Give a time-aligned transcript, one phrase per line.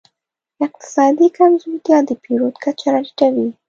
[0.65, 3.47] اقتصادي کمزورتیا د پیرود کچه راټیټوي.